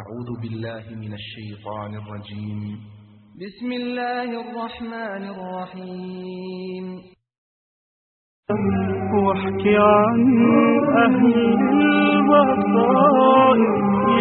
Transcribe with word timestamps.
أعوذ 0.00 0.30
بالله 0.42 0.84
من 1.04 1.12
الشيطان 1.20 1.92
الرجيم. 2.02 2.60
بسم 3.44 3.70
الله 3.72 4.28
الرحمن 4.44 5.22
الرحيم. 5.34 6.86
واحكي 9.26 9.76
عن 9.76 10.20
أهل 11.06 11.34
البصائر 12.14 13.76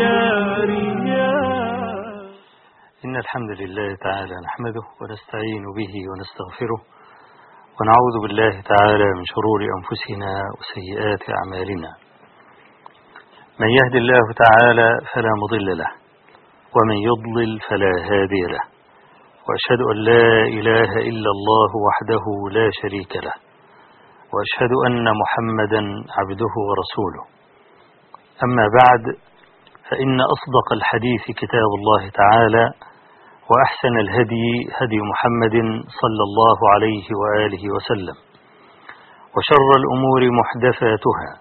يا 0.06 0.26
رياض 0.74 2.04
إن 3.06 3.16
الحمد 3.16 3.52
لله 3.62 3.90
تعالى 3.96 4.36
نحمده 4.48 4.86
ونستعين 5.02 5.66
به 5.80 5.94
ونستغفره 6.12 6.80
ونعوذ 7.78 8.16
بالله 8.24 8.54
تعالى 8.62 9.08
من 9.18 9.26
شرور 9.34 9.62
أنفسنا 9.78 10.32
وسيئات 10.58 11.24
أعمالنا. 11.40 11.92
من 13.60 13.70
يهد 13.70 13.96
الله 13.96 14.26
تعالى 14.44 14.90
فلا 15.14 15.30
مضل 15.44 15.78
له 15.78 15.92
ومن 16.76 16.98
يضلل 17.10 17.60
فلا 17.70 17.92
هادي 18.10 18.44
له. 18.54 18.64
وأشهد 19.48 19.82
أن 19.92 19.98
لا 19.98 20.28
إله 20.58 20.92
إلا 21.10 21.30
الله 21.36 21.70
وحده 21.88 22.26
لا 22.52 22.70
شريك 22.82 23.16
له 23.26 23.34
وأشهد 24.34 24.72
أن 24.88 25.06
محمدا 25.22 25.82
عبده 26.18 26.54
ورسوله. 26.70 27.24
أما 28.46 28.66
بعد 28.80 29.04
فإن 29.90 30.22
أصدق 30.22 30.68
الحديث 30.74 31.24
كتاب 31.42 31.70
الله 31.80 32.10
تعالى 32.10 32.66
وأحسن 33.52 33.96
الهدي 34.00 34.48
هدي 34.80 35.00
محمد 35.12 35.56
صلى 36.02 36.24
الله 36.30 36.58
عليه 36.74 37.06
وآله 37.22 37.64
وسلم 37.76 38.18
وشر 39.36 39.70
الأمور 39.82 40.22
محدثاتها 40.40 41.41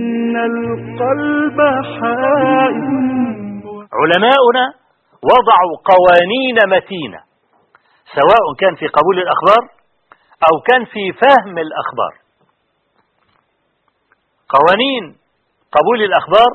إن 0.31 0.37
القلب 0.37 1.59
حائز 1.99 3.61
علماؤنا 3.93 4.73
وضعوا 5.23 5.75
قوانين 5.91 6.57
متينة 6.67 7.23
سواء 8.05 8.53
كان 8.59 8.75
في 8.75 8.87
قبول 8.87 9.19
الأخبار 9.19 9.69
أو 10.49 10.61
كان 10.67 10.85
في 10.85 11.13
فهم 11.13 11.57
الأخبار. 11.57 12.13
قوانين 14.49 15.17
قبول 15.71 16.01
الأخبار 16.03 16.51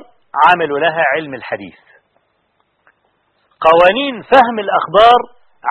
عملوا 0.47 0.79
لها 0.79 1.03
علم 1.15 1.33
الحديث. 1.33 1.79
قوانين 3.61 4.21
فهم 4.21 4.59
الأخبار 4.59 5.19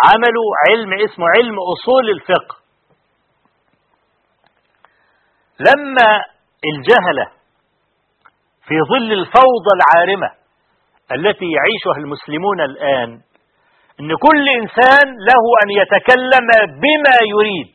عملوا 0.05 0.51
علم 0.69 0.93
اسمه 1.05 1.27
علم 1.37 1.57
أصول 1.73 2.11
الفقه. 2.11 2.57
لما 5.61 6.25
الجهلة 6.65 7.36
في 8.69 8.75
ظل 8.91 9.13
الفوضى 9.13 9.73
العارمة 9.79 10.31
التي 11.13 11.47
يعيشها 11.57 11.99
المسلمون 12.05 12.61
الآن 12.61 13.11
أن 14.01 14.11
كل 14.27 14.49
إنسان 14.61 15.07
له 15.31 15.43
أن 15.63 15.69
يتكلم 15.81 16.47
بما 16.83 17.17
يريد 17.35 17.69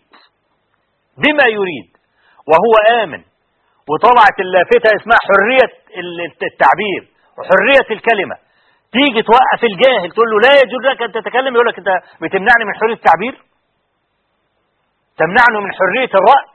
بما 1.18 1.46
يريد 1.57 1.90
وهو 2.50 3.01
آمن. 3.03 3.24
وطلعت 3.90 4.38
اللافتة 4.40 4.90
اسمها 5.00 5.19
حرية 5.28 5.72
التعبير 6.51 7.01
وحرية 7.38 7.88
الكلمة. 7.97 8.35
تيجي 8.91 9.22
توقف 9.24 9.62
الجاهل 9.72 10.12
تقول 10.12 10.28
له 10.31 10.38
لا 10.47 10.53
يجوز 10.63 10.81
لك 10.91 11.01
أن 11.01 11.12
تتكلم 11.12 11.53
يقول 11.56 11.68
لك 11.68 11.78
أنت 11.78 11.90
بتمنعني 12.22 12.63
من 12.68 12.74
حرية 12.80 12.94
التعبير؟ 12.94 13.35
تمنعني 15.18 15.57
من 15.66 15.72
حرية 15.80 16.12
الرأي؟ 16.19 16.47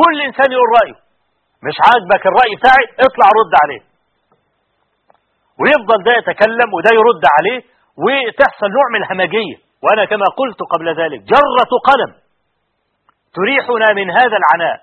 كل 0.00 0.20
إنسان 0.28 0.52
يقول 0.52 0.68
رأيه. 0.82 1.09
مش 1.66 1.76
عاجبك 1.86 2.26
الرأي 2.26 2.52
بتاعي 2.58 2.84
اطلع 3.06 3.26
رد 3.40 3.54
عليه. 3.62 3.82
ويفضل 5.60 5.98
ده 6.04 6.12
يتكلم 6.18 6.68
وده 6.74 6.90
يرد 7.00 7.24
عليه 7.38 7.60
وتحصل 8.04 8.66
نوع 8.76 8.86
من 8.94 9.02
الهمجية. 9.04 9.56
وأنا 9.82 10.04
كما 10.04 10.24
قلت 10.40 10.60
قبل 10.72 10.88
ذلك 11.00 11.20
جرة 11.20 11.72
قلم 11.90 12.14
تريحنا 13.34 13.94
من 13.94 14.10
هذا 14.10 14.36
العناء. 14.42 14.80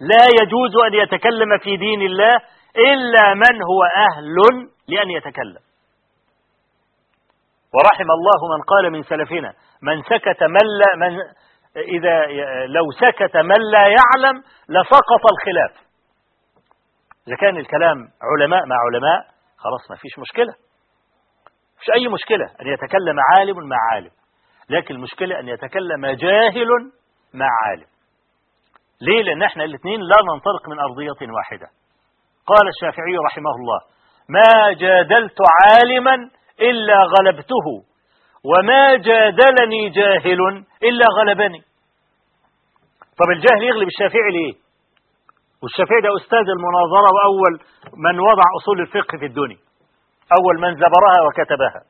لا 0.00 0.24
يجوز 0.42 0.76
أن 0.86 0.94
يتكلم 0.94 1.58
في 1.58 1.76
دين 1.76 2.02
الله 2.02 2.34
إلا 2.76 3.34
من 3.34 3.62
هو 3.70 3.82
أهل 3.84 4.36
لأن 4.88 5.10
يتكلم. 5.10 5.62
ورحم 7.74 8.10
الله 8.10 8.56
من 8.56 8.62
قال 8.62 8.90
من 8.90 9.02
سلفنا 9.02 9.52
من 9.82 10.02
سكت 10.02 10.42
من 10.42 10.66
لا 10.80 10.96
من 10.96 11.18
إذا 11.76 12.26
لو 12.66 12.90
سكت 12.90 13.36
من 13.36 13.60
لا 13.72 13.82
يعلم 13.86 14.42
لسقط 14.68 15.22
الخلاف. 15.32 15.87
إذا 17.28 17.36
كان 17.36 17.56
الكلام 17.56 17.96
علماء 18.32 18.66
مع 18.66 18.76
علماء 18.86 19.20
خلاص 19.58 19.90
ما 19.90 19.96
فيش 19.96 20.18
مشكلة. 20.18 20.54
مش 21.80 21.90
أي 21.94 22.08
مشكلة 22.08 22.44
أن 22.60 22.66
يتكلم 22.66 23.16
عالم 23.30 23.68
مع 23.68 23.76
عالم. 23.92 24.10
لكن 24.70 24.94
المشكلة 24.94 25.40
أن 25.40 25.48
يتكلم 25.48 26.06
جاهل 26.06 26.68
مع 27.34 27.48
عالم. 27.64 27.86
ليه؟ 29.00 29.22
لأن 29.22 29.42
إحنا 29.42 29.64
الاثنين 29.64 30.00
لا 30.00 30.16
ننطلق 30.32 30.68
من 30.68 30.78
أرضية 30.78 31.32
واحدة. 31.36 31.66
قال 32.46 32.68
الشافعي 32.68 33.16
رحمه 33.26 33.50
الله 33.50 33.80
ما 34.28 34.72
جادلت 34.72 35.38
عالما 35.62 36.14
إلا 36.60 36.96
غلبته 37.18 37.66
وما 38.44 38.96
جادلني 38.96 39.88
جاهل 39.88 40.64
إلا 40.82 41.04
غلبني. 41.18 41.62
طب 43.18 43.30
الجاهل 43.36 43.62
يغلب 43.62 43.88
الشافعي 43.88 44.30
ليه؟ 44.32 44.67
والشافعي 45.62 46.00
ده 46.00 46.10
أستاذ 46.20 46.46
المناظرة 46.56 47.08
وأول 47.16 47.52
من 48.04 48.20
وضع 48.20 48.46
أصول 48.58 48.80
الفقه 48.80 49.18
في 49.18 49.26
الدنيا. 49.26 49.58
أول 50.38 50.60
من 50.60 50.74
زبرها 50.74 51.18
وكتبها. 51.26 51.82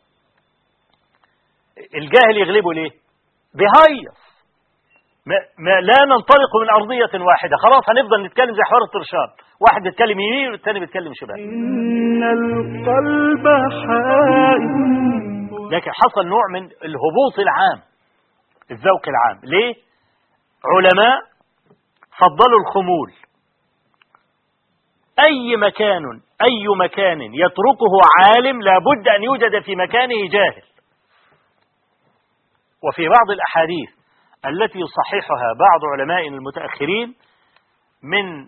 الجاهل 1.94 2.36
يغلبه 2.42 2.72
ليه؟ 2.72 2.90
بهيص 3.54 4.18
ما 5.26 5.34
ما 5.58 5.80
لا 5.80 5.98
ننطلق 6.04 6.52
من 6.62 6.70
أرضية 6.70 7.24
واحدة. 7.26 7.56
خلاص 7.56 7.82
هنفضل 7.90 8.24
نتكلم 8.26 8.54
زي 8.54 8.62
حوار 8.70 8.82
الطرشان. 8.82 9.28
واحد 9.60 9.82
بيتكلم 9.82 10.20
يمين 10.20 10.50
والتاني 10.50 10.80
بيتكلم 10.80 11.12
شمال. 11.14 11.40
إن 11.40 12.22
القلب 12.22 13.46
حائز 13.72 14.88
لكن 15.72 15.90
حصل 15.90 16.26
نوع 16.26 16.42
من 16.52 16.64
الهبوط 16.64 17.38
العام 17.38 17.80
الذوق 18.70 19.02
العام. 19.08 19.40
ليه؟ 19.44 19.74
علماء 20.74 21.18
فضلوا 22.18 22.60
الخمول. 22.60 23.12
أي 25.20 25.56
مكان 25.56 26.02
أي 26.42 26.64
مكان 26.76 27.20
يتركه 27.20 27.92
عالم 28.18 28.60
لابد 28.62 29.08
أن 29.08 29.22
يوجد 29.22 29.62
في 29.64 29.76
مكانه 29.76 30.28
جاهل. 30.32 30.62
وفي 32.84 33.08
بعض 33.08 33.30
الأحاديث 33.30 33.90
التي 34.46 34.78
يصححها 34.78 35.52
بعض 35.58 35.80
علماء 35.92 36.28
المتأخرين 36.28 37.14
من 38.02 38.46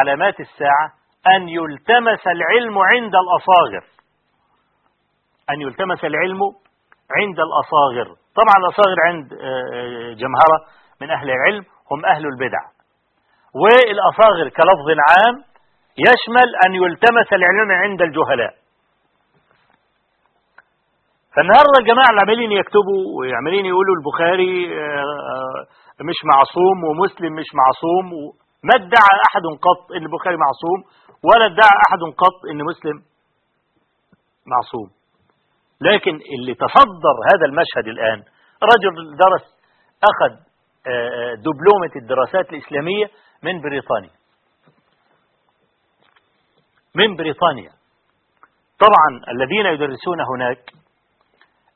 علامات 0.00 0.40
الساعة 0.40 0.92
أن 1.36 1.48
يلتمس 1.48 2.26
العلم 2.26 2.78
عند 2.78 3.12
الأصاغر. 3.14 3.84
أن 5.50 5.60
يلتمس 5.60 6.04
العلم 6.04 6.40
عند 7.16 7.38
الأصاغر. 7.40 8.16
طبعا 8.34 8.54
الأصاغر 8.58 8.96
عند 9.06 9.28
جمهرة 10.18 10.58
من 11.00 11.10
أهل 11.10 11.30
العلم 11.30 11.64
هم 11.90 12.06
أهل 12.06 12.26
البدع. 12.26 12.62
والأصاغر 13.54 14.48
كلفظ 14.48 14.88
عام 15.08 15.49
يشمل 15.98 16.48
أن 16.66 16.74
يلتمس 16.74 17.32
العلم 17.32 17.70
عند 17.70 18.02
الجهلاء. 18.02 18.54
فالنهاردة 21.36 21.76
الجماعة 21.80 22.06
اللي 22.10 22.20
عمالين 22.20 22.52
يكتبوا 22.52 23.02
وعمالين 23.18 23.66
يقولوا 23.66 23.94
البخاري 23.98 24.68
مش 26.10 26.18
معصوم 26.32 26.84
ومسلم 26.84 27.32
مش 27.32 27.48
معصوم 27.62 28.06
ما 28.64 28.74
ادعى 28.74 29.12
أحد 29.28 29.44
قط 29.66 29.92
أن 29.96 30.02
البخاري 30.02 30.36
معصوم 30.36 30.78
ولا 31.28 31.46
ادعى 31.46 31.74
أحد 31.86 32.02
قط 32.22 32.38
أن 32.50 32.58
مسلم 32.70 32.96
معصوم. 34.52 34.88
لكن 35.80 36.14
اللي 36.34 36.54
تصدر 36.54 37.16
هذا 37.32 37.46
المشهد 37.50 37.86
الآن 37.94 38.18
رجل 38.72 39.16
درس 39.24 39.44
أخذ 40.10 40.32
دبلومة 41.46 41.92
الدراسات 41.96 42.52
الإسلامية 42.52 43.06
من 43.42 43.60
بريطانيا. 43.60 44.19
من 46.94 47.16
بريطانيا. 47.16 47.70
طبعا 48.80 49.32
الذين 49.34 49.66
يدرسون 49.66 50.20
هناك 50.20 50.62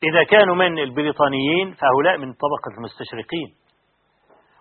إذا 0.03 0.23
كانوا 0.25 0.55
من 0.55 0.79
البريطانيين 0.79 1.75
فهؤلاء 1.75 2.17
من 2.19 2.33
طبقة 2.33 2.73
المستشرقين. 2.79 3.55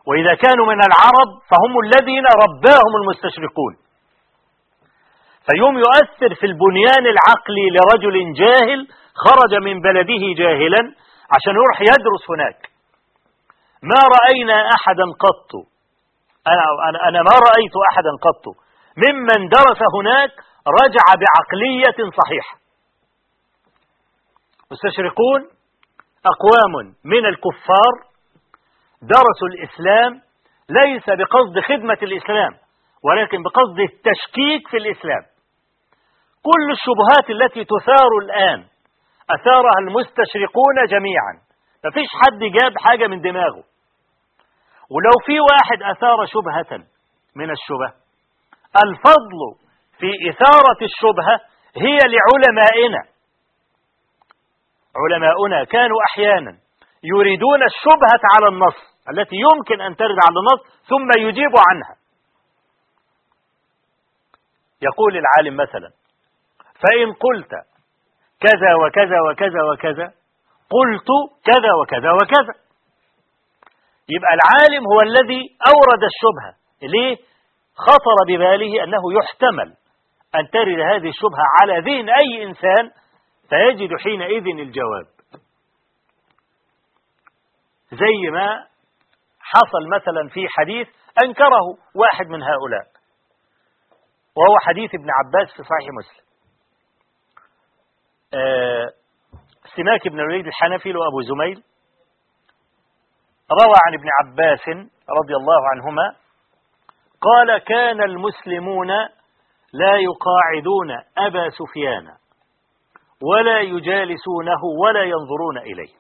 وإذا 0.08 0.34
كانوا 0.36 0.66
من 0.66 0.80
العرب 0.88 1.30
فهم 1.50 1.74
الذين 1.86 2.26
رباهم 2.44 2.94
المستشرقون. 3.02 3.74
فيوم 5.48 5.78
يؤثر 5.78 6.36
في 6.36 6.46
البنيان 6.46 7.06
العقلي 7.14 7.66
لرجل 7.76 8.34
جاهل 8.34 8.88
خرج 9.26 9.54
من 9.64 9.82
بلده 9.82 10.24
جاهلا 10.38 10.82
عشان 11.36 11.54
يروح 11.54 11.82
يدرس 11.82 12.24
هناك. 12.30 12.70
ما 13.84 14.02
رأينا 14.16 14.70
أحدا 14.76 15.06
قط. 15.26 15.52
أنا, 16.48 16.64
أنا, 17.10 17.20
ما 17.22 17.36
رأيت 17.50 17.76
أحدا 17.92 18.12
قط. 18.22 18.63
ممن 18.98 19.50
درس 19.50 19.80
هناك 19.96 20.32
رجع 20.82 21.06
بعقلية 21.22 22.12
صحيحة. 22.24 22.58
مستشرقون 24.72 25.42
أقوام 26.26 26.96
من 27.04 27.26
الكفار 27.26 27.94
درسوا 29.02 29.48
الإسلام 29.54 30.22
ليس 30.70 31.06
بقصد 31.06 31.60
خدمة 31.60 31.98
الإسلام 32.02 32.52
ولكن 33.04 33.44
بقصد 33.44 33.80
التشكيك 33.80 34.68
في 34.72 34.78
الإسلام. 34.78 35.24
كل 36.44 36.72
الشبهات 36.72 37.30
التي 37.30 37.66
تثار 37.66 38.12
الآن 38.24 38.66
أثارها 39.30 39.80
المستشرقون 39.80 40.86
جميعا. 40.90 41.34
مفيش 41.86 42.08
حد 42.24 42.40
جاب 42.40 42.78
حاجة 42.78 43.08
من 43.08 43.22
دماغه. 43.22 43.64
ولو 44.90 45.12
في 45.26 45.40
واحد 45.40 45.96
أثار 45.96 46.26
شبهة 46.26 46.86
من 47.36 47.52
الشبه 47.52 48.03
الفضل 48.84 49.40
في 50.00 50.10
إثارة 50.30 50.80
الشبهة 50.82 51.36
هي 51.78 51.98
لعلمائنا. 52.14 53.02
علماؤنا 54.96 55.64
كانوا 55.64 55.98
أحيانا 56.10 56.58
يريدون 57.04 57.64
الشبهة 57.64 58.24
على 58.36 58.48
النص 58.54 58.76
التي 59.10 59.36
يمكن 59.36 59.82
أن 59.82 59.96
ترد 59.96 60.18
على 60.28 60.40
النص 60.40 60.62
ثم 60.90 61.22
يجيب 61.28 61.54
عنها. 61.70 61.96
يقول 64.82 65.18
العالم 65.18 65.58
مثلا 65.58 65.92
فإن 66.82 67.14
قلت 67.14 67.52
كذا 68.40 68.72
وكذا 68.86 69.22
وكذا 69.30 69.64
وكذا 69.72 70.14
قلت 70.70 71.10
كذا 71.46 71.74
وكذا 71.82 72.12
وكذا. 72.12 72.54
يبقى 74.10 74.34
العالم 74.34 74.84
هو 74.94 75.02
الذي 75.02 75.42
أورد 75.68 76.04
الشبهة. 76.04 76.54
ليه؟ 76.82 77.18
خطر 77.76 78.18
بباله 78.28 78.84
أنه 78.84 79.02
يحتمل 79.14 79.76
أن 80.36 80.50
ترد 80.50 80.80
هذه 80.80 81.10
الشبهة 81.10 81.46
على 81.62 81.80
ذهن 81.80 82.10
أي 82.10 82.44
إنسان 82.44 82.92
فيجد 83.50 83.90
حينئذ 84.00 84.60
الجواب. 84.60 85.06
زي 87.92 88.32
ما 88.32 88.68
حصل 89.40 89.88
مثلا 89.96 90.30
في 90.30 90.48
حديث 90.50 90.88
أنكره 91.24 91.66
واحد 91.96 92.28
من 92.28 92.44
هؤلاء 92.44 92.88
وهو 94.36 94.60
حديث 94.62 94.90
ابن 94.96 95.08
عباس 95.10 95.48
في 95.52 95.64
صحيح 95.64 95.90
مسلم. 96.00 96.24
آه 98.34 98.90
سماك 99.76 100.08
بن 100.08 100.20
الوليد 100.20 100.48
الحنفي 100.48 100.90
وأبو 100.90 101.22
زميل 101.22 101.64
روى 103.52 103.76
عن 103.86 103.94
ابن 103.94 104.08
عباس 104.22 104.68
رضي 105.10 105.36
الله 105.36 105.62
عنهما 105.74 106.16
قال 107.24 107.58
كان 107.58 108.04
المسلمون 108.04 108.88
لا 109.74 109.96
يقاعدون 109.98 110.92
أبا 111.18 111.50
سفيان 111.50 112.18
ولا 113.22 113.60
يجالسونه 113.60 114.64
ولا 114.82 115.04
ينظرون 115.04 115.58
إليه. 115.58 115.94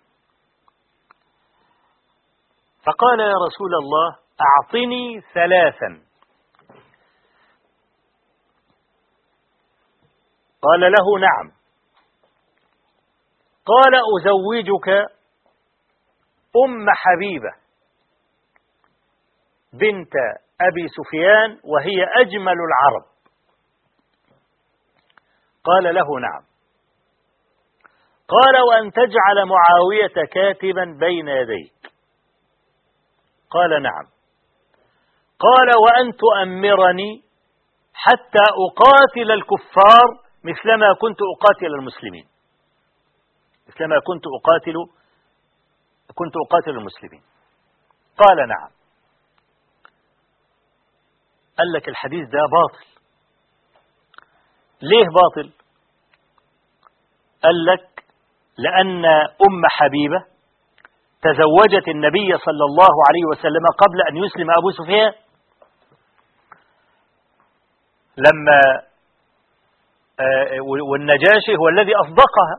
فقال 2.85 3.19
يا 3.19 3.33
رسول 3.47 3.75
الله 3.75 4.17
أعطني 4.41 5.21
ثلاثا. 5.33 6.03
قال 10.61 10.79
له 10.79 11.19
نعم. 11.19 11.51
قال 13.65 13.95
أزوجك 13.95 14.89
أم 16.65 16.85
حبيبة 16.89 17.51
بنت 19.73 20.42
أبي 20.71 20.87
سفيان 20.87 21.59
وهي 21.63 22.05
أجمل 22.21 22.57
العرب. 22.69 23.05
قال 25.63 25.95
له 25.95 26.19
نعم. 26.19 26.43
قال 28.27 28.61
وأن 28.69 28.91
تجعل 28.91 29.45
معاوية 29.45 30.25
كاتبا 30.31 30.97
بين 30.99 31.27
يديك. 31.27 31.73
قال 33.49 33.81
نعم. 33.81 34.05
قال 35.39 35.69
وأن 35.83 36.15
تؤمرني 36.15 37.23
حتى 37.93 38.45
أقاتل 38.65 39.31
الكفار 39.31 40.07
مثلما 40.43 40.93
كنت 40.93 41.19
أقاتل 41.35 41.73
المسلمين. 41.79 42.27
مثلما 43.67 43.99
كنت 43.99 44.23
أقاتل 44.39 44.73
كنت 46.15 46.33
أقاتل 46.47 46.71
المسلمين. 46.71 47.23
قال 48.17 48.37
نعم. 48.47 48.82
قال 51.57 51.71
لك 51.75 51.89
الحديث 51.89 52.29
ده 52.29 52.39
باطل. 52.51 52.85
ليه 54.81 55.05
باطل؟ 55.21 55.51
قال 57.43 57.65
لك 57.65 58.03
لأن 58.57 59.05
أم 59.47 59.61
حبيبة 59.69 60.25
تزوجت 61.21 61.87
النبي 61.87 62.37
صلى 62.37 62.63
الله 62.69 62.93
عليه 63.09 63.25
وسلم 63.31 63.65
قبل 63.83 64.01
أن 64.09 64.17
يسلم 64.17 64.47
أبو 64.57 64.71
سفيان. 64.71 65.13
لما 68.17 68.59
والنجاشي 70.91 71.55
هو 71.59 71.67
الذي 71.69 71.95
أصدقها 71.95 72.55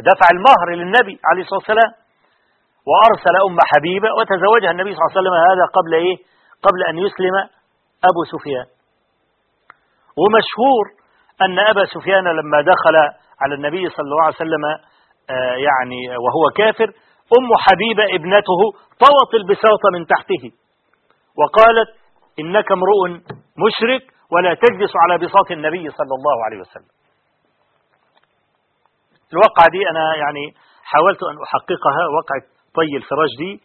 دفع 0.00 0.26
المهر 0.32 0.68
للنبي 0.76 1.20
عليه 1.24 1.42
الصلاة 1.42 1.58
والسلام 1.60 1.92
وأرسل 2.90 3.34
أم 3.48 3.56
حبيبة 3.70 4.08
وتزوجها 4.18 4.70
النبي 4.70 4.94
صلى 4.94 5.00
الله 5.02 5.10
عليه 5.12 5.20
وسلم 5.20 5.34
هذا 5.50 5.64
قبل 5.76 5.94
إيه؟ 5.94 6.16
قبل 6.66 6.80
أن 6.90 6.98
يسلم 6.98 7.34
أبو 8.04 8.24
سفيان. 8.32 8.66
ومشهور 10.20 10.84
أن 11.42 11.58
أبا 11.58 11.84
سفيان 11.84 12.24
لما 12.24 12.60
دخل 12.60 12.96
على 13.42 13.54
النبي 13.54 13.88
صلى 13.88 14.04
الله 14.04 14.24
عليه 14.24 14.36
وسلم 14.36 14.64
يعني 15.66 16.08
وهو 16.08 16.44
كافر 16.56 16.88
أم 17.38 17.48
حبيبة 17.58 18.04
ابنته 18.14 18.60
طوت 18.98 19.34
البساط 19.34 19.82
من 19.94 20.06
تحته. 20.06 20.44
وقالت 21.38 21.90
إنك 22.40 22.72
امرؤ 22.72 23.00
مشرك 23.66 24.02
ولا 24.32 24.54
تجلس 24.54 24.92
على 24.96 25.18
بساط 25.18 25.50
النبي 25.50 25.90
صلى 25.90 26.14
الله 26.18 26.44
عليه 26.44 26.60
وسلم. 26.60 26.92
الواقعة 29.32 29.68
دي 29.72 29.90
أنا 29.90 30.16
يعني 30.16 30.54
حاولت 30.84 31.22
أن 31.22 31.36
أحققها 31.46 32.02
وقعة 32.16 32.42
طي 32.74 32.96
الفراش 32.96 33.32
دي 33.38 33.60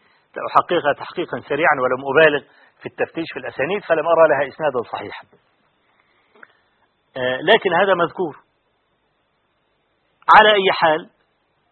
أحققها 0.50 0.94
تحقيقا 0.94 1.40
سريعا 1.50 1.76
ولم 1.84 2.02
أبالغ. 2.12 2.44
في 2.84 2.90
التفتيش 2.90 3.26
في 3.34 3.40
الأسانيد 3.40 3.84
فلم 3.84 4.08
أرى 4.08 4.28
لها 4.30 4.48
إسنادا 4.48 4.82
صحيحا. 4.92 5.26
لكن 7.54 7.74
هذا 7.74 7.94
مذكور. 7.94 8.36
على 10.40 10.50
أي 10.54 10.72
حال 10.72 11.10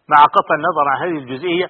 مع 0.08 0.22
قطع 0.24 0.54
النظر 0.54 0.88
عن 0.88 0.98
هذه 1.08 1.18
الجزئية 1.18 1.66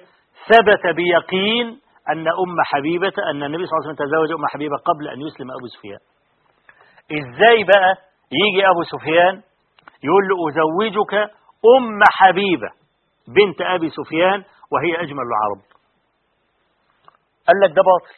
ثبت 0.47 0.95
بيقين 0.95 1.79
أن 2.09 2.27
أم 2.27 2.61
حبيبة 2.63 3.13
أن 3.31 3.43
النبي 3.43 3.65
صلى 3.65 3.73
الله 3.77 3.83
عليه 3.87 3.93
وسلم 3.93 4.05
تزوج 4.07 4.31
أم 4.31 4.47
حبيبة 4.47 4.77
قبل 4.77 5.07
أن 5.07 5.21
يسلم 5.21 5.51
أبو 5.51 5.67
سفيان. 5.77 5.99
إزاي 7.11 7.63
بقى 7.63 7.91
يجي 8.31 8.67
أبو 8.67 8.83
سفيان 8.83 9.41
يقول 10.03 10.23
له 10.29 10.35
أزوجك 10.49 11.13
أم 11.77 11.99
حبيبة 12.11 12.69
بنت 13.27 13.61
أبي 13.61 13.89
سفيان 13.89 14.43
وهي 14.71 15.01
أجمل 15.01 15.23
العرب؟ 15.31 15.61
قال 17.47 17.59
لك 17.63 17.69
ده 17.69 17.81
باطل. 17.91 18.15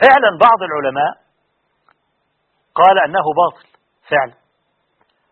فعلا 0.00 0.30
بعض 0.46 0.62
العلماء 0.62 1.12
قال 2.74 2.98
أنه 3.04 3.24
باطل 3.36 3.68
فعلا. 4.10 4.34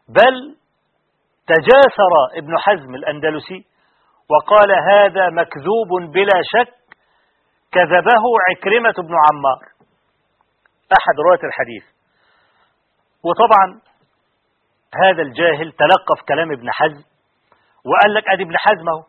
بل 0.09 0.56
تجاسر 1.47 2.12
ابن 2.37 2.59
حزم 2.59 2.94
الأندلسي 2.94 3.64
وقال 4.30 4.71
هذا 4.73 5.30
مكذوب 5.30 6.12
بلا 6.12 6.40
شك 6.44 6.75
كذبه 7.73 8.25
عكرمة 8.50 9.09
بن 9.09 9.14
عمار 9.14 9.61
أحد 10.99 11.14
رواة 11.26 11.44
الحديث. 11.44 11.85
وطبعا 13.25 13.80
هذا 15.04 15.23
الجاهل 15.23 15.73
تلقف 15.73 16.23
كلام 16.28 16.52
ابن 16.52 16.71
حزم 16.73 17.04
وقال 17.87 18.14
لك 18.14 18.28
أدي 18.28 18.42
ابن 18.42 18.56
حزم 18.56 18.88
أهو 18.88 19.04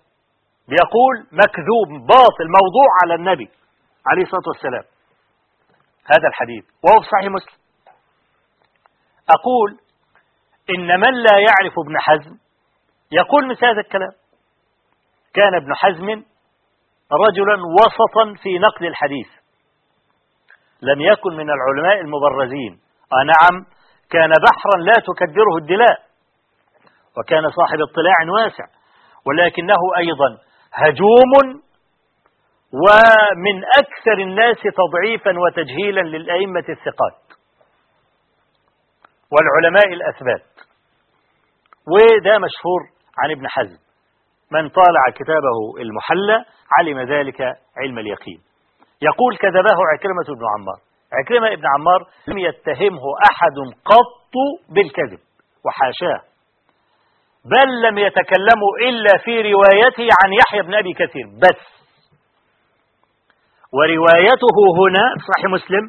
بيقول 0.67 1.15
مكذوب 1.31 2.07
باطل 2.07 2.45
موضوع 2.47 2.89
على 3.03 3.15
النبي 3.15 3.49
عليه 4.07 4.23
الصلاة 4.23 4.47
والسلام. 4.47 4.83
هذا 6.05 6.27
الحديث 6.27 6.63
وهو 6.83 7.01
في 7.01 7.07
صحيح 7.11 7.31
مسلم. 7.31 7.57
أقول 9.35 9.79
إن 10.69 10.99
من 10.99 11.13
لا 11.13 11.37
يعرف 11.47 11.73
ابن 11.85 11.95
حزم 11.99 12.37
يقول 13.11 13.47
مثل 13.49 13.65
هذا 13.65 13.81
الكلام. 13.81 14.11
كان 15.33 15.55
ابن 15.55 15.75
حزم 15.75 16.07
رجلا 17.11 17.57
وسطا 17.79 18.43
في 18.43 18.59
نقل 18.59 18.87
الحديث. 18.87 19.27
لم 20.81 21.01
يكن 21.01 21.33
من 21.33 21.49
العلماء 21.49 22.01
المبرزين. 22.01 22.79
آه 23.13 23.23
نعم 23.23 23.65
كان 24.09 24.29
بحرا 24.29 24.81
لا 24.81 24.93
تكدره 24.93 25.57
الدلاء. 25.57 25.99
وكان 27.17 27.49
صاحب 27.49 27.81
اطلاع 27.81 28.43
واسع. 28.43 28.63
ولكنه 29.25 29.81
أيضا 29.97 30.37
هجوم 30.73 31.61
ومن 32.83 33.63
أكثر 33.79 34.13
الناس 34.13 34.57
تضعيفا 34.81 35.39
وتجهيلا 35.39 36.01
للأئمة 36.01 36.65
الثقات 36.69 37.21
والعلماء 39.31 39.87
الأثبات. 39.93 40.45
وده 41.93 42.37
مشهور 42.37 42.81
عن 43.17 43.31
ابن 43.31 43.47
حزم. 43.47 43.77
من 44.51 44.69
طالع 44.69 45.03
كتابه 45.15 45.57
المحلى 45.79 46.45
علم 46.79 46.99
ذلك 46.99 47.41
علم 47.77 47.99
اليقين. 47.99 48.39
يقول 49.01 49.37
كذبه 49.37 49.77
عكرمة 49.93 50.39
بن 50.39 50.45
عمار. 50.55 50.79
عكرمة 51.13 51.55
بن 51.55 51.63
عمار 51.75 52.07
لم 52.27 52.37
يتهمه 52.37 53.05
أحد 53.31 53.57
قط 53.85 54.33
بالكذب 54.69 55.19
وحاشاه. 55.65 56.21
بل 57.45 57.81
لم 57.87 57.97
يتكلموا 57.97 58.71
إلا 58.81 59.17
في 59.23 59.41
روايته 59.41 60.07
عن 60.23 60.33
يحيى 60.33 60.61
بن 60.61 60.73
أبي 60.73 60.93
كثير. 60.93 61.25
بس 61.25 61.74
وروايته 63.77 64.55
هنا 64.79 65.03
صحيح 65.27 65.51
مسلم 65.51 65.83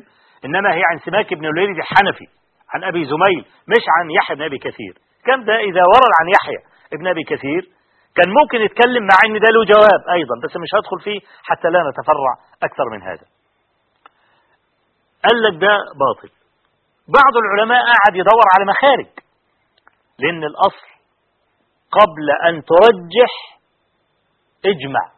إنما 0.45 0.75
هي 0.75 0.83
عن 0.91 0.99
سماك 0.99 1.35
بن 1.35 1.45
الوليد 1.45 1.77
الحنفي 1.79 2.27
عن 2.75 2.85
أبي 2.85 3.05
زميل 3.05 3.45
مش 3.73 3.85
عن 3.97 4.11
يحيى 4.11 4.37
بن 4.37 4.43
أبي 4.43 4.59
كثير. 4.59 4.95
كم 5.27 5.45
ده؟ 5.45 5.57
إذا 5.57 5.83
ورد 5.93 6.13
عن 6.21 6.27
يحيى 6.37 6.61
ابن 6.93 7.07
أبي 7.07 7.23
كثير 7.25 7.63
كان 8.17 8.29
ممكن 8.41 8.59
يتكلم 8.67 9.03
مع 9.11 9.17
ان 9.27 9.35
ده 9.45 9.49
له 9.55 9.65
جواب 9.65 10.01
أيضا 10.19 10.35
بس 10.45 10.57
مش 10.57 10.69
هدخل 10.75 10.99
فيه 11.05 11.21
حتى 11.43 11.69
لا 11.69 11.81
نتفرع 11.91 12.33
أكثر 12.63 12.85
من 12.93 13.03
هذا. 13.03 13.27
قال 15.25 15.43
لك 15.43 15.55
ده 15.61 15.75
باطل. 16.05 16.31
بعض 17.09 17.35
العلماء 17.43 17.81
قعد 17.85 18.15
يدور 18.17 18.47
على 18.55 18.65
مخارج 18.73 19.07
لأن 20.19 20.45
الأصل 20.45 20.87
قبل 21.99 22.27
أن 22.49 22.63
ترجح 22.65 23.33
اجمع. 24.65 25.16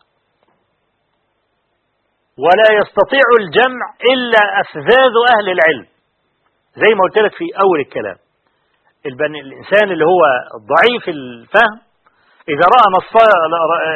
ولا 2.45 2.68
يستطيع 2.80 3.26
الجمع 3.40 3.87
إلا 4.12 4.42
أفذاذ 4.62 5.14
أهل 5.35 5.47
العلم. 5.57 5.87
زي 6.83 6.95
ما 6.95 7.02
قلت 7.04 7.18
لك 7.23 7.33
في 7.38 7.45
أول 7.64 7.80
الكلام 7.80 8.16
الإنسان 9.07 9.92
اللي 9.92 10.04
هو 10.04 10.23
ضعيف 10.73 11.09
الفهم 11.09 11.75
إذا 12.49 12.64
رأى 12.75 12.87
نص 12.99 13.12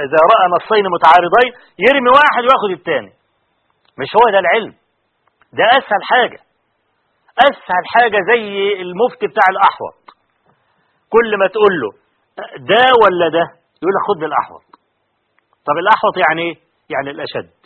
إذا 0.07 0.21
رأى 0.33 0.45
نصين 0.57 0.85
متعارضين 0.97 1.51
يرمي 1.87 2.11
واحد 2.19 2.43
وياخد 2.43 2.71
الثاني 2.79 3.13
مش 3.99 4.09
هو 4.17 4.33
ده 4.33 4.39
العلم. 4.39 4.75
ده 5.53 5.65
أسهل 5.79 6.03
حاجة. 6.03 6.41
أسهل 7.39 7.85
حاجة 7.95 8.19
زي 8.33 8.73
المفتي 8.83 9.27
بتاع 9.27 9.47
الأحوط. 9.51 9.99
كل 11.11 11.39
ما 11.39 11.47
تقول 11.47 11.75
له 11.81 11.91
ده 12.59 12.85
ولا 13.05 13.29
ده 13.29 13.45
يقول 13.83 13.93
لك 13.97 14.03
خد 14.09 14.23
الأحوط. 14.23 14.65
طب 15.67 15.77
الأحوط 15.83 16.15
يعني 16.29 16.43
إيه؟ 16.43 16.57
يعني 16.91 17.11
الأشد. 17.11 17.62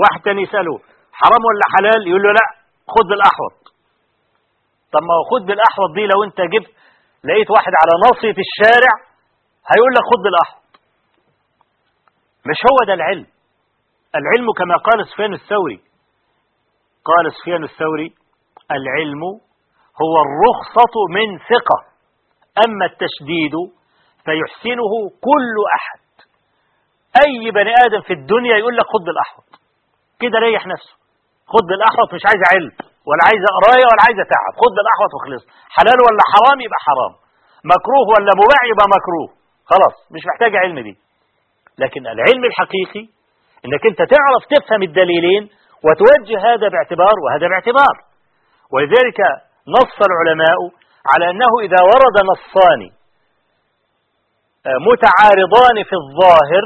واحد 0.00 0.20
تاني 0.24 0.42
يسأله 0.42 0.74
حرام 1.20 1.42
ولا 1.48 1.66
حلال؟ 1.74 2.00
يقول 2.08 2.22
له 2.22 2.30
لا 2.38 2.46
خد 2.94 3.06
بالأحوط 3.10 3.56
طب 4.92 5.02
ما 5.08 5.16
خد 5.30 5.42
بالأحوط 5.46 5.90
دي 5.94 6.04
لو 6.12 6.18
أنت 6.26 6.38
جبت 6.54 6.70
لقيت 7.24 7.50
واحد 7.50 7.72
على 7.80 7.92
ناصية 8.06 8.36
الشارع 8.46 8.92
هيقول 9.70 9.92
لك 9.96 10.04
خد 10.10 10.20
بالأحوط. 10.26 10.64
مش 12.50 12.60
هو 12.70 12.78
ده 12.86 12.94
العلم. 12.94 13.26
العلم 14.20 14.52
كما 14.58 14.76
قال 14.76 15.08
سفيان 15.08 15.32
الثوري. 15.34 15.80
قال 17.04 17.24
سفيان 17.40 17.64
الثوري 17.64 18.14
العلم 18.70 19.22
هو 20.02 20.14
الرخصة 20.26 20.94
من 21.16 21.38
ثقة. 21.38 21.78
أما 22.66 22.84
التشديد 22.86 23.54
فيحسنه 24.24 24.92
كل 25.28 25.54
أحد. 25.78 26.00
أي 27.26 27.50
بني 27.50 27.72
آدم 27.86 28.00
في 28.00 28.12
الدنيا 28.12 28.56
يقول 28.56 28.76
لك 28.76 28.84
خد 28.86 29.04
بالأحوط. 29.04 29.63
كده 30.24 30.38
ريح 30.46 30.62
نفسه. 30.72 30.94
خد 31.52 31.64
بالأحوط 31.70 32.08
مش 32.16 32.24
عايز 32.28 32.42
علم 32.52 32.72
ولا 33.08 33.22
عايز 33.28 33.42
قراية 33.56 33.84
ولا 33.90 34.02
عايز 34.06 34.18
تعب. 34.32 34.52
خد 34.62 34.72
بالأحوط 34.76 35.10
وخلص. 35.16 35.44
حلال 35.76 35.98
ولا 36.06 36.22
حرام؟ 36.32 36.58
يبقى 36.66 36.80
حرام. 36.86 37.12
مكروه 37.72 38.06
ولا 38.14 38.32
مباح؟ 38.40 38.62
يبقى 38.72 38.86
مكروه. 38.96 39.28
خلاص 39.72 39.94
مش 40.14 40.22
محتاج 40.30 40.52
علم 40.62 40.78
دي. 40.86 40.94
لكن 41.82 42.02
العلم 42.14 42.42
الحقيقي 42.50 43.04
إنك 43.64 43.82
أنت 43.90 44.00
تعرف 44.14 44.42
تفهم 44.54 44.82
الدليلين 44.88 45.42
وتوجه 45.86 46.38
هذا 46.48 46.66
باعتبار 46.74 47.14
وهذا 47.24 47.46
باعتبار. 47.52 47.94
ولذلك 48.72 49.18
نص 49.76 49.96
العلماء 50.10 50.58
على 51.12 51.24
أنه 51.32 51.52
إذا 51.66 51.80
ورد 51.90 52.16
نصان 52.32 52.80
متعارضان 54.90 55.76
في 55.88 55.94
الظاهر 56.02 56.64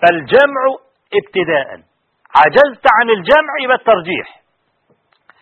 فالجمع 0.00 0.62
ابتداء. 1.22 1.68
عجزت 2.40 2.84
عن 2.96 3.10
الجمع 3.10 3.52
يبقى 3.64 3.76
الترجيح. 3.76 4.40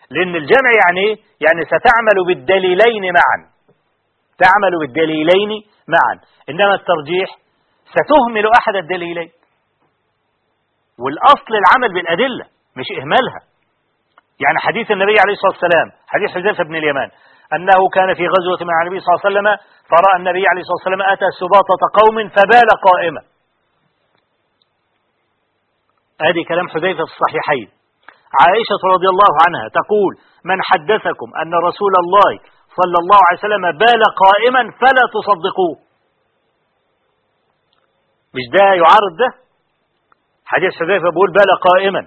لأن 0.09 0.35
الجمع 0.35 0.69
يعني 0.85 0.99
إيه 1.07 1.15
يعني 1.45 1.61
ستعمل 1.65 2.17
بالدليلين 2.27 3.03
معا. 3.17 3.37
تعمل 4.43 4.73
بالدليلين 4.81 5.49
معا. 5.95 6.15
إنما 6.49 6.73
الترجيح 6.73 7.29
ستهمل 7.95 8.45
أحد 8.59 8.75
الدليلين. 8.75 9.29
والأصل 10.99 11.53
العمل 11.61 11.93
بالأدلة 11.93 12.45
مش 12.77 12.85
إهمالها. 12.99 13.41
يعني 14.43 14.57
حديث 14.59 14.91
النبي 14.91 15.15
عليه 15.23 15.33
الصلاة 15.33 15.51
والسلام 15.57 15.87
حديث 16.07 16.29
حذيفة 16.31 16.63
بن 16.63 16.75
اليمان 16.75 17.09
أنه 17.53 17.79
كان 17.93 18.13
في 18.13 18.25
غزوة 18.27 18.67
مع 18.69 18.75
النبي 18.83 18.99
صلى 18.99 19.09
الله 19.11 19.21
عليه 19.25 19.29
وسلم 19.31 19.47
فرأى 19.91 20.15
النبي 20.19 20.43
عليه 20.51 20.61
الصلاة 20.61 20.79
والسلام 20.79 21.01
أتى 21.13 21.27
سباطة 21.41 21.81
قوم 21.99 22.17
فبال 22.35 22.69
قائما 22.87 23.21
هذه 26.21 26.41
كلام 26.47 26.67
حذيفة 26.69 27.03
في 27.05 27.11
الصحيحين. 27.15 27.67
عائشة 28.41 28.81
رضي 28.93 29.07
الله 29.13 29.31
عنها 29.45 29.65
تقول 29.79 30.13
من 30.49 30.57
حدثكم 30.69 31.29
أن 31.41 31.53
رسول 31.67 31.93
الله 32.03 32.31
صلى 32.79 32.97
الله 33.01 33.19
عليه 33.27 33.39
وسلم 33.39 33.65
بال 33.83 34.01
قائما 34.23 34.61
فلا 34.81 35.03
تصدقوه. 35.15 35.75
مش 38.35 38.45
ده 38.55 38.65
يعارض 38.81 39.13
ده؟ 39.23 39.29
حديث 40.45 40.73
حذيفة 40.79 41.09
بيقول 41.09 41.31
بال 41.31 41.51
قائما. 41.69 42.01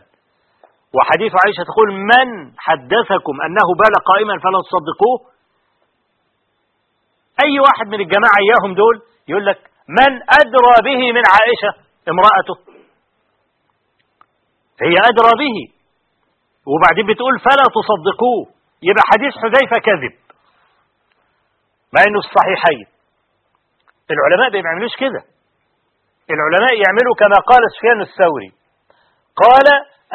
وحديث 0.97 1.33
عائشة 1.45 1.63
تقول 1.71 1.89
من 2.13 2.29
حدثكم 2.59 3.35
أنه 3.47 3.69
بال 3.81 3.95
قائما 4.11 4.35
فلا 4.45 4.61
تصدقوه؟ 4.69 5.19
أي 7.45 7.61
واحد 7.61 7.87
من 7.93 8.01
الجماعة 8.01 8.37
إياهم 8.45 8.75
دول 8.75 8.97
يقول 9.29 9.47
لك 9.47 9.59
من 9.89 10.13
أدرى 10.41 10.75
به 10.89 11.01
من 11.17 11.23
عائشة 11.35 11.71
امرأته. 12.13 12.78
هي 14.83 14.95
أدرى 15.11 15.33
به. 15.43 15.57
وبعدين 16.71 17.07
بتقول 17.07 17.35
فلا 17.47 17.67
تصدقوه. 17.79 18.43
يبقى 18.83 19.03
حديث 19.13 19.33
حذيفة 19.43 19.77
كذب. 19.87 20.15
مع 21.95 22.03
في 22.03 22.19
الصحيحين. 22.25 22.87
العلماء 24.11 24.49
ما 24.51 24.63
بيعملوش 24.63 24.97
كده. 24.97 25.23
العلماء 26.35 26.73
يعملوا 26.85 27.15
كما 27.19 27.39
قال 27.51 27.63
سفيان 27.77 28.01
الثوري. 28.01 28.53
قال 29.43 29.67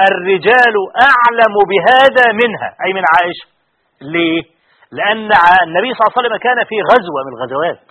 الرجال 0.09 0.75
أعلم 1.09 1.55
بهذا 1.71 2.25
منها. 2.41 2.69
أي 2.85 2.93
من 2.93 3.03
عائشة. 3.13 3.47
ليه؟ 4.01 4.43
لأن 4.91 5.29
النبي 5.65 5.89
صلى 5.93 6.01
الله 6.01 6.13
عليه 6.13 6.21
وسلم 6.21 6.37
كان 6.37 6.59
في 6.69 6.75
غزوة 6.91 7.19
من 7.25 7.33
الغزوات. 7.37 7.81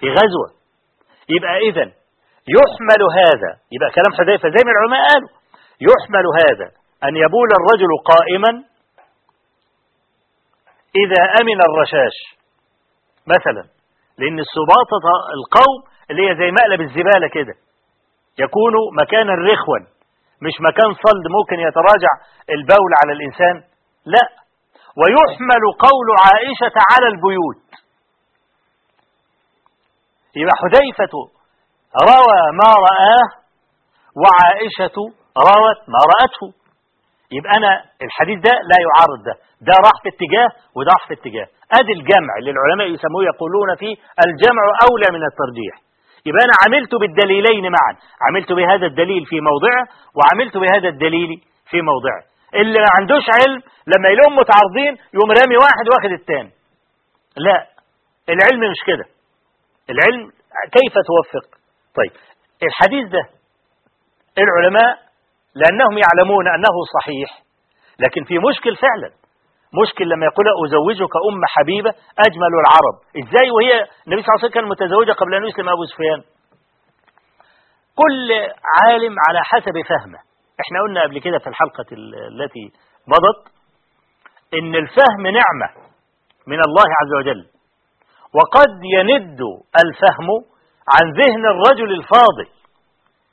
في 0.00 0.06
غزوة. 0.10 0.48
يبقى 1.28 1.56
إذا 1.68 1.86
يحمل 2.56 3.02
هذا. 3.20 3.50
يبقى 3.74 3.90
كلام 3.96 4.12
حذيفة 4.18 4.48
زي 4.48 4.62
ما 4.66 4.72
العلماء 4.72 5.00
قالوا. 5.08 5.39
يحمل 5.88 6.24
هذا 6.40 6.68
أن 7.04 7.16
يبول 7.16 7.48
الرجل 7.58 7.88
قائما. 8.12 8.64
إذا 11.04 11.22
أمن 11.40 11.58
الرشاش 11.68 12.16
مثلا 13.26 13.64
لأن 14.18 14.38
السباطة 14.46 15.04
القوم 15.38 15.78
اللي 16.10 16.22
هي 16.30 16.34
زي 16.36 16.50
مقلب 16.50 16.80
الزبالة 16.80 17.28
كده 17.32 17.54
يكون 18.38 18.72
مكانا 19.02 19.32
رخوا 19.52 19.78
مش 20.42 20.54
مكان 20.60 20.90
صلد 21.06 21.24
ممكن 21.38 21.60
يتراجع 21.68 22.12
البول 22.50 22.90
على 23.02 23.12
الإنسان 23.12 23.56
لا. 24.04 24.24
ويحمل 25.00 25.62
قول 25.86 26.08
عائشة 26.24 26.76
على 26.92 27.06
البيوت. 27.12 27.62
يبقى 30.36 30.54
حذيفة 30.62 31.12
روى 32.10 32.40
ما 32.60 32.70
رآه 32.88 33.28
وعائشة 34.22 35.19
روت 35.38 35.80
ما 35.92 36.00
رأته. 36.14 36.48
يبقى 37.32 37.52
أنا 37.56 37.84
الحديث 38.02 38.38
ده 38.48 38.52
لا 38.70 38.76
يعارض 38.86 39.20
ده. 39.28 39.34
ده 39.66 39.74
راح 39.86 39.96
في 40.02 40.08
اتجاه 40.08 40.48
وده 40.76 40.90
راح 40.96 41.08
في 41.08 41.14
اتجاه. 41.14 41.46
أدي 41.80 41.92
الجمع 41.92 42.32
اللي 42.38 42.50
العلماء 42.50 42.86
يسموه 42.86 43.22
يقولون 43.24 43.68
فيه 43.76 43.94
الجمع 44.26 44.62
أولى 44.88 45.08
من 45.16 45.22
الترجيح. 45.30 45.74
يبقى 46.26 46.42
أنا 46.46 46.54
عملت 46.64 46.94
بالدليلين 46.94 47.64
معا. 47.76 47.92
عملت 48.28 48.52
بهذا 48.52 48.86
الدليل 48.86 49.22
في 49.26 49.40
موضعه 49.40 49.82
وعملت 50.16 50.56
بهذا 50.56 50.88
الدليل 50.88 51.30
في 51.70 51.78
موضعه. 51.82 52.22
اللي 52.54 52.78
ما 52.78 52.90
عندوش 53.00 53.24
علم 53.40 53.62
لما 53.92 54.08
يلاقيهم 54.12 54.36
متعارضين 54.42 54.92
يقوم 55.14 55.30
رامي 55.40 55.56
واحد 55.64 55.84
واخد 55.92 56.12
التاني. 56.20 56.52
لا 57.36 57.66
العلم 58.28 58.70
مش 58.70 58.80
كده. 58.86 59.04
العلم 59.90 60.30
كيف 60.76 60.94
توفق؟ 61.10 61.46
طيب 61.96 62.12
الحديث 62.62 63.08
ده 63.08 63.24
العلماء 64.38 64.98
لأنهم 65.54 65.94
يعلمون 66.04 66.46
أنه 66.56 66.74
صحيح. 66.96 67.30
لكن 67.98 68.24
في 68.24 68.34
مشكل 68.38 68.76
فعلا 68.76 69.10
مشكل 69.82 70.04
لما 70.08 70.24
يقول 70.26 70.46
أزوجك 70.66 71.12
أم 71.28 71.40
حبيبة 71.54 71.90
أجمل 72.26 72.52
العرب. 72.62 72.96
إزاي؟ 73.22 73.50
وهي 73.56 73.72
النبي 74.06 74.22
صلى 74.22 74.28
الله 74.30 74.38
عليه 74.38 74.44
وسلم 74.44 74.54
كان 74.56 74.64
متزوجة 74.64 75.12
قبل 75.12 75.34
أن 75.34 75.44
يسلم 75.44 75.68
أبو 75.68 75.84
سفيان. 75.84 76.20
كل 78.02 78.28
عالم 78.80 79.14
على 79.28 79.40
حسب 79.44 79.76
فهمه. 79.88 80.18
إحنا 80.62 80.76
قلنا 80.82 81.02
قبل 81.02 81.18
كده 81.18 81.38
في 81.38 81.46
الحلقة 81.46 81.86
ال- 81.92 82.42
التي 82.42 82.64
مضت 83.12 83.40
إن 84.54 84.74
الفهم 84.74 85.22
نعمة 85.22 85.68
من 86.46 86.60
الله 86.66 86.88
عز 87.00 87.12
وجل. 87.20 87.46
وقد 88.38 88.72
يند 88.98 89.40
الفهم 89.84 90.28
عن 90.94 91.12
ذهن 91.20 91.44
الرجل 91.46 91.90
الفاضل 91.98 92.48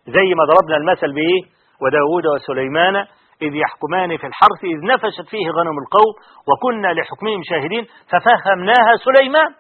زي 0.08 0.34
ما 0.38 0.44
ضربنا 0.54 0.78
المثل 0.78 1.14
بإيه 1.14 1.57
وداود 1.82 2.26
وسليمان 2.36 2.96
إذ 3.42 3.56
يحكمان 3.56 4.18
في 4.18 4.28
الحرث 4.28 4.62
إذ 4.64 4.80
نفشت 4.94 5.30
فيه 5.30 5.50
غنم 5.50 5.78
القوم 5.84 6.14
وكنا 6.50 6.88
لحكمهم 6.88 7.42
شاهدين 7.50 7.86
ففهمناها 8.12 8.94
سليمان. 9.08 9.52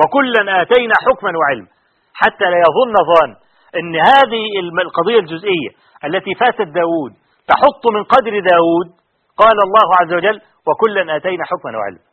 وكلا 0.00 0.62
آتينا 0.62 0.94
حكما 1.06 1.32
وعلما 1.38 1.68
حتى 2.14 2.44
لا 2.44 2.58
يظن 2.66 2.94
ظان 3.12 3.30
أن 3.78 3.96
هذه 3.96 4.44
القضية 4.84 5.18
الجزئية 5.18 5.70
التي 6.04 6.34
فاتت 6.34 6.68
داود 6.80 7.12
تحط 7.48 7.86
من 7.94 8.04
قدر 8.04 8.30
داود 8.30 8.88
قال 9.36 9.56
الله 9.66 9.88
عز 10.00 10.12
وجل 10.14 10.40
وكلا 10.68 11.16
آتينا 11.16 11.44
حكما 11.44 11.78
وعلما 11.78 12.08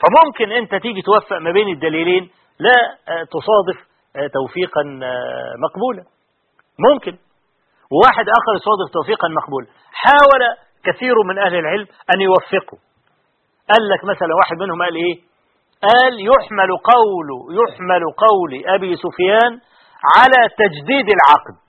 فممكن 0.00 0.52
أنت 0.52 0.74
تيجي 0.74 1.02
توفق 1.02 1.38
ما 1.38 1.50
بين 1.50 1.68
الدليلين 1.68 2.30
لا 2.58 2.76
آه، 3.08 3.24
تصادف 3.24 3.78
آه، 4.16 4.26
توفيقا 4.26 4.82
آه، 5.02 5.54
مقبولا. 5.58 6.04
ممكن. 6.78 7.18
وواحد 7.92 8.26
آخر 8.38 8.52
يصادف 8.60 8.92
توفيقا 8.92 9.28
مقبولا 9.28 9.66
حاول 9.92 10.42
كثير 10.86 11.14
من 11.28 11.38
أهل 11.38 11.54
العلم 11.54 11.86
أن 12.14 12.20
يوفقوا. 12.20 12.78
قال 13.70 13.88
لك 13.88 14.04
مثلا 14.04 14.28
واحد 14.40 14.56
منهم 14.62 14.82
قال 14.82 14.96
إيه؟ 14.96 15.16
قال 15.82 16.12
يحمل 16.30 16.70
قول 16.92 17.28
يحمل 17.60 18.02
قول 18.24 18.52
أبي 18.74 18.96
سفيان 18.96 19.52
على 20.16 20.40
تجديد 20.62 21.06
العقد. 21.16 21.60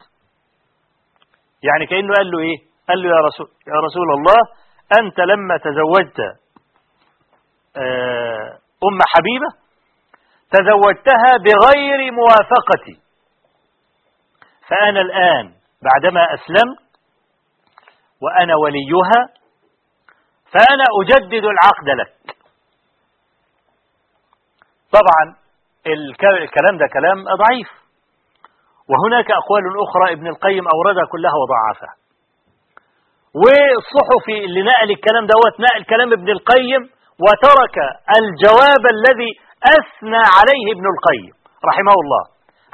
يعني 1.64 1.86
كأنه 1.86 2.14
قال 2.18 2.32
له 2.32 2.40
إيه؟ 2.40 2.58
قال 2.90 3.02
له 3.02 3.10
يا 3.10 3.22
رسول, 3.28 3.48
يا 3.68 3.80
رسول 3.88 4.10
الله 4.18 4.42
أنت 5.00 5.20
لما 5.20 5.58
تزوجت 5.58 6.20
آه، 7.78 8.50
أم 8.84 9.00
حبيبة 9.16 9.48
تزوجتها 10.52 11.38
بغير 11.38 12.12
موافقتي. 12.12 13.02
فأنا 14.70 15.02
الآن 15.02 15.55
بعدما 15.82 16.24
أسلمت 16.34 16.80
وأنا 18.22 18.56
وليها 18.56 19.20
فأنا 20.52 20.84
أجدد 21.02 21.44
العقد 21.46 21.90
لك. 22.00 22.36
طبعا 24.92 25.36
الك- 25.88 26.24
الكلام 26.24 26.78
ده 26.78 26.88
كلام 26.94 27.24
ضعيف. 27.24 27.70
وهناك 28.90 29.32
أقوال 29.32 29.64
أخرى 29.88 30.14
ابن 30.14 30.28
القيم 30.28 30.68
أوردها 30.68 31.06
كلها 31.12 31.32
وضعفها. 31.42 31.94
والصحفي 33.44 34.46
اللي 34.46 34.62
نقل 34.62 34.92
الكلام 34.92 35.26
دوت 35.26 35.60
نقل 35.60 35.84
كلام 35.84 36.14
ابن 36.14 36.30
القيم 36.30 36.82
وترك 37.26 37.78
الجواب 38.20 38.84
الذي 38.96 39.32
أثنى 39.78 40.22
عليه 40.38 40.66
ابن 40.76 40.86
القيم 40.94 41.34
رحمه 41.66 41.96
الله. 42.04 42.24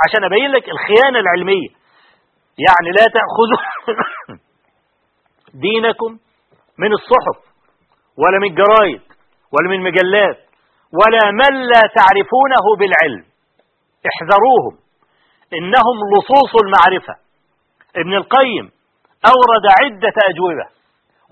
عشان 0.07 0.23
أبين 0.23 0.51
لك 0.51 0.69
الخيانة 0.69 1.19
العلمية. 1.19 1.80
يعني 2.57 2.89
لا 2.99 3.05
تأخذوا 3.17 3.61
دينكم 5.67 6.17
من 6.77 6.93
الصحف 6.93 7.37
ولا 8.17 8.37
من 8.41 8.47
الجرايد 8.47 9.01
ولا 9.53 9.69
من 9.69 9.75
المجلات 9.75 10.37
ولا 10.99 11.31
من 11.31 11.61
لا 11.71 11.81
تعرفونه 11.97 12.65
بالعلم. 12.79 13.25
احذروهم. 14.09 14.73
إنهم 15.53 15.95
لصوص 16.11 16.53
المعرفة. 16.63 17.15
ابن 17.95 18.13
القيم 18.13 18.71
أورد 19.33 19.65
عدة 19.81 20.15
أجوبة 20.29 20.67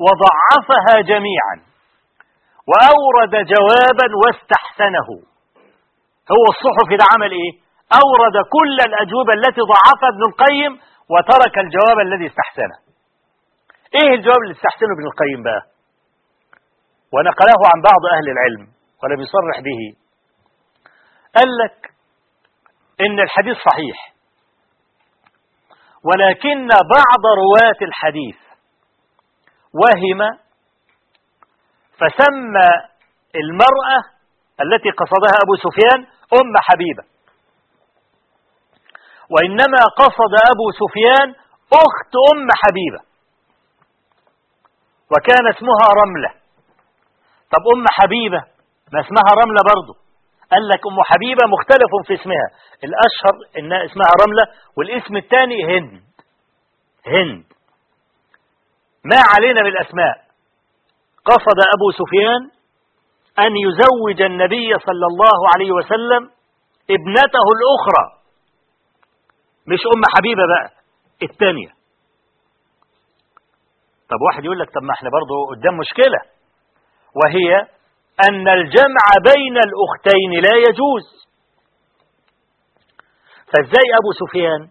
وضعفها 0.06 1.02
جميعا 1.02 1.56
وأورد 2.70 3.34
جوابا 3.54 4.08
واستحسنه. 4.22 5.08
هو 6.36 6.46
الصحفي 6.54 6.96
ده 6.98 7.06
عمل 7.14 7.32
إيه؟ 7.32 7.52
أورد 8.04 8.36
كل 8.56 8.78
الأجوبة 8.90 9.34
التي 9.34 9.62
ضعفها 9.62 10.10
ابن 10.10 10.24
القيم 10.30 10.80
وترك 11.10 11.58
الجواب 11.58 12.00
الذي 12.08 12.28
استحسنه. 12.28 12.78
إيه 13.96 14.16
الجواب 14.16 14.38
اللي 14.44 14.56
استحسنه 14.56 14.94
ابن 14.98 15.06
القيم 15.12 15.44
بقى؟ 15.44 15.62
ونقله 17.14 17.62
عن 17.74 17.82
بعض 17.82 18.04
أهل 18.16 18.28
العلم 18.32 18.74
ولم 19.04 19.22
يصرح 19.22 19.60
به. 19.68 19.82
قال 21.36 21.50
لك 21.64 21.92
إن 23.02 23.20
الحديث 23.20 23.58
صحيح. 23.58 24.14
ولكن 26.04 26.68
بعض 26.68 27.24
رواة 27.44 27.80
الحديث 27.82 28.38
وهم 29.74 30.38
فسمى 32.00 32.70
المرأة 33.36 34.00
التي 34.62 34.90
قصدها 34.90 35.36
أبو 35.44 35.56
سفيان 35.56 36.00
أم 36.34 36.54
حبيبة. 36.58 37.09
وإنما 39.34 39.82
قصد 39.98 40.34
أبو 40.52 40.66
سفيان 40.82 41.30
أخت 41.74 42.14
أم 42.34 42.48
حبيبة 42.62 43.02
وكان 45.12 45.48
اسمها 45.56 45.88
رملة. 46.02 46.30
طب 47.52 47.64
أم 47.76 47.86
حبيبة 47.90 48.44
ما 48.94 49.00
اسمها 49.00 49.32
رملة 49.44 49.62
برضه 49.74 50.00
قال 50.52 50.68
لك 50.68 50.88
أم 50.88 51.04
حبيبة 51.04 51.48
مختلف 51.48 51.92
في 52.08 52.14
اسمها. 52.14 52.48
الأشهر 52.84 53.34
إنها 53.60 53.86
اسمها 53.86 54.12
رملة 54.24 54.48
والاسم 54.78 55.18
الثاني 55.18 55.64
هند. 55.64 56.04
هند. 57.08 57.44
ما 59.06 59.20
علينا 59.36 59.62
بالأسماء. 59.62 60.16
قصد 61.26 61.60
أبو 61.76 61.92
سفيان 61.92 62.42
أن 63.40 63.52
يزوج 63.58 64.22
النبي 64.22 64.74
صلى 64.80 65.06
الله 65.12 65.40
عليه 65.56 65.72
وسلم 65.72 66.24
ابنته 66.90 67.46
الأخرى. 67.58 68.19
مش 69.72 69.80
أم 69.96 70.02
حبيبة 70.18 70.44
بقى 70.54 70.68
الثانية 71.30 71.70
طب 74.10 74.22
واحد 74.28 74.46
يقول 74.46 74.60
لك 74.60 74.70
طب 74.76 74.84
ما 74.84 74.94
إحنا 74.94 75.10
برضه 75.10 75.36
قدام 75.56 75.78
مشكلة 75.78 76.20
وهي 77.20 77.50
أن 78.30 78.48
الجمع 78.48 79.06
بين 79.34 79.56
الأختين 79.68 80.32
لا 80.46 80.56
يجوز. 80.70 81.06
فإزاي 83.52 83.88
أبو 84.00 84.12
سفيان 84.22 84.62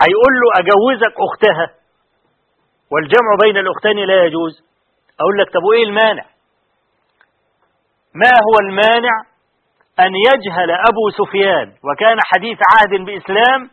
هيقول 0.00 0.32
له 0.40 0.48
أجوزك 0.62 1.14
أختها 1.28 1.74
والجمع 2.92 3.30
بين 3.44 3.56
الأختين 3.56 3.96
لا 4.08 4.24
يجوز؟ 4.24 4.62
أقول 5.20 5.38
لك 5.38 5.48
طب 5.54 5.62
وإيه 5.70 5.82
المانع؟ 5.84 6.24
ما 8.14 8.30
هو 8.46 8.54
المانع 8.68 9.14
أن 10.00 10.12
يجهل 10.28 10.70
أبو 10.70 11.04
سفيان؟ 11.18 11.68
وكان 11.68 12.16
حديث 12.34 12.58
عهد 12.72 13.00
بإسلام 13.06 13.70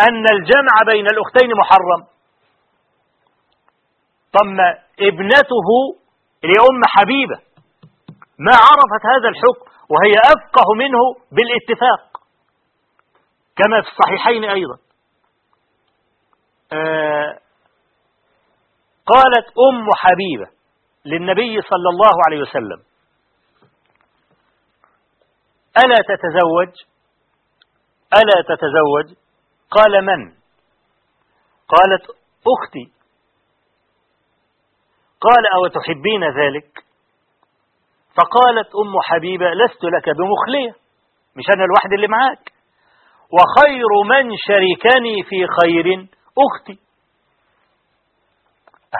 أن 0.00 0.24
الجمع 0.32 0.74
بين 0.86 1.06
الأختين 1.06 1.50
محرم. 1.60 2.06
ثم 4.32 4.60
ابنته 5.00 5.68
اللي 6.44 6.54
هي 6.54 6.66
أم 6.70 6.80
حبيبة 6.86 7.40
ما 8.38 8.52
عرفت 8.52 9.06
هذا 9.14 9.28
الحكم 9.28 9.70
وهي 9.90 10.12
أفقه 10.24 10.74
منه 10.74 11.00
بالاتفاق. 11.32 12.20
كما 13.56 13.82
في 13.82 13.88
الصحيحين 13.88 14.44
أيضا. 14.44 14.78
آه 16.72 17.38
قالت 19.06 19.46
أم 19.46 19.88
حبيبة 19.96 20.50
للنبي 21.04 21.62
صلى 21.62 21.88
الله 21.92 22.14
عليه 22.26 22.42
وسلم 22.42 22.82
ألا 25.84 25.96
تتزوج؟ 25.96 26.72
ألا 28.14 28.42
تتزوج؟ 28.42 29.16
قال 29.70 30.04
من؟ 30.04 30.32
قالت 31.68 32.04
أختي. 32.46 32.92
قال 35.20 35.46
أو 35.54 35.66
تحبين 35.66 36.24
ذلك؟ 36.24 36.84
فقالت 38.16 38.68
أم 38.74 39.00
حبيبة 39.02 39.46
لست 39.50 39.84
لك 39.84 40.16
بمخلية 40.16 40.72
مش 41.36 41.44
أنا 41.54 41.64
الواحد 41.64 41.92
اللي 41.92 42.08
معاك. 42.08 42.52
وخير 43.32 43.90
من 44.08 44.36
شركني 44.46 45.22
في 45.22 45.46
خير 45.60 46.08
أختي. 46.38 46.78